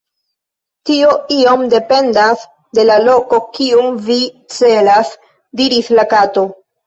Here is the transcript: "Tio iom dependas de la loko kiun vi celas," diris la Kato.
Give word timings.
"Tio 0.89 1.09
iom 1.35 1.65
dependas 1.73 2.45
de 2.79 2.85
la 2.89 2.95
loko 3.03 3.41
kiun 3.57 3.99
vi 4.09 4.17
celas," 4.57 5.13
diris 5.61 5.93
la 6.01 6.07
Kato. 6.15 6.47